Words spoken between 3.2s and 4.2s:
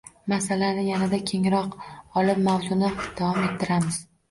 davom ettiramiz.